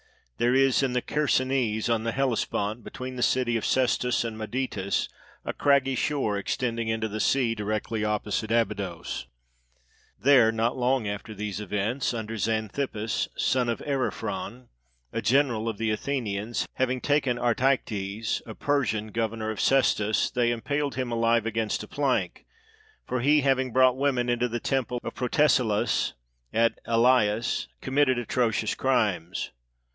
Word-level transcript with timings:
There 0.39 0.55
is 0.55 0.81
in 0.81 0.93
the 0.93 1.03
Chersonese 1.03 1.87
on 1.87 2.03
the 2.03 2.11
Hellespont, 2.11 2.83
between 2.83 3.15
the 3.15 3.21
city 3.21 3.55
of 3.57 3.63
Sestos 3.63 4.23
and 4.23 4.35
Madytus, 4.35 5.07
a 5.45 5.53
craggy 5.53 5.93
shore 5.93 6.39
extending 6.39 6.87
into 6.87 7.07
the 7.07 7.19
sea, 7.19 7.53
directly 7.53 8.03
opposite 8.03 8.51
Abydos: 8.51 9.27
there, 10.19 10.51
not 10.51 10.75
long 10.75 11.07
after 11.07 11.35
these 11.35 11.61
events, 11.61 12.15
under 12.15 12.35
Xanthippus, 12.35 13.27
son 13.37 13.69
of 13.69 13.83
Ariphron, 13.85 14.69
a 15.13 15.21
general 15.21 15.69
of 15.69 15.77
the 15.77 15.91
Athenians, 15.91 16.67
having 16.73 16.99
taken 16.99 17.37
Artayctes, 17.37 18.41
a 18.47 18.55
Persian, 18.55 19.09
governor 19.11 19.51
of 19.51 19.61
Sestos, 19.61 20.31
they 20.31 20.49
impaled 20.49 20.95
him 20.95 21.11
alive 21.11 21.45
against 21.45 21.83
a 21.83 21.87
plank; 21.87 22.47
for 23.05 23.19
he, 23.21 23.41
having 23.41 23.71
brought 23.71 23.95
women 23.95 24.27
into 24.29 24.47
the 24.47 24.59
temple 24.59 24.99
of 25.03 25.13
Protesilaus 25.13 26.13
at 26.51 26.79
Elaeus, 26.87 27.67
committed 27.79 28.17
atrocious 28.17 28.73
crimes. 28.73 29.51